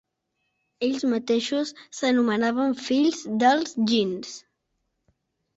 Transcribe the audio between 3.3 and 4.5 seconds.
dels Jinns.